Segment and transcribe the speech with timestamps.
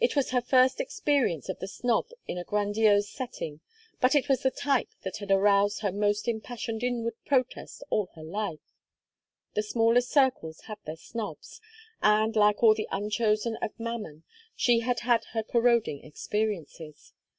[0.00, 3.60] It was her first experience of the snob in a grandiose setting,
[4.00, 8.22] but it was the type that had aroused her most impassioned inward protest all her
[8.22, 8.72] life:
[9.52, 11.60] the smallest circles have their snobs,
[12.00, 14.24] and, like all the unchosen of mammon,
[14.56, 17.12] she had had her corroding experiences.